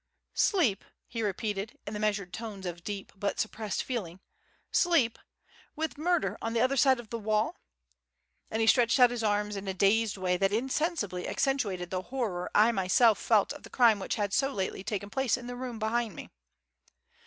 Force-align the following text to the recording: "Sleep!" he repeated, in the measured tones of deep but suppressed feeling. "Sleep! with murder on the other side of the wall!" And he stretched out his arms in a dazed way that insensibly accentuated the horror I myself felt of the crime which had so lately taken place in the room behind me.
"Sleep!" 0.33 0.83
he 1.07 1.21
repeated, 1.21 1.77
in 1.85 1.93
the 1.93 1.99
measured 1.99 2.33
tones 2.33 2.65
of 2.65 2.83
deep 2.83 3.11
but 3.15 3.39
suppressed 3.39 3.83
feeling. 3.83 4.19
"Sleep! 4.71 5.19
with 5.75 5.95
murder 5.99 6.39
on 6.41 6.53
the 6.53 6.59
other 6.59 6.75
side 6.75 6.99
of 6.99 7.11
the 7.11 7.19
wall!" 7.19 7.59
And 8.49 8.61
he 8.61 8.67
stretched 8.67 8.99
out 8.99 9.11
his 9.11 9.23
arms 9.23 9.55
in 9.55 9.67
a 9.67 9.75
dazed 9.75 10.17
way 10.17 10.37
that 10.37 10.51
insensibly 10.51 11.27
accentuated 11.27 11.91
the 11.91 12.01
horror 12.01 12.49
I 12.55 12.71
myself 12.71 13.19
felt 13.19 13.53
of 13.53 13.61
the 13.61 13.69
crime 13.69 13.99
which 13.99 14.15
had 14.15 14.33
so 14.33 14.51
lately 14.51 14.83
taken 14.83 15.11
place 15.11 15.37
in 15.37 15.45
the 15.45 15.55
room 15.55 15.77
behind 15.77 16.15
me. 16.15 16.31